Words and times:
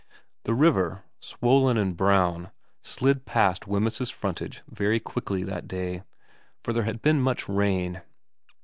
The 0.45 0.55
river, 0.55 1.03
swollen 1.19 1.77
and 1.77 1.95
brown, 1.95 2.49
slid 2.81 3.23
past 3.25 3.67
Wemyss's 3.67 4.09
frontage 4.09 4.63
very 4.67 4.99
quickly 4.99 5.43
that 5.43 5.67
day, 5.67 6.01
for 6.63 6.73
there 6.73 6.85
had 6.85 7.03
been 7.03 7.21
much 7.21 7.47
rain. 7.47 8.01